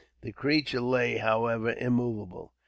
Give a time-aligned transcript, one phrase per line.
[0.21, 2.53] The creature lay, however, immovable.